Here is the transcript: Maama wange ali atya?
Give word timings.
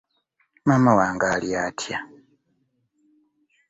Maama 0.65 0.91
wange 0.99 1.27
ali 1.35 1.49
atya? 1.65 1.97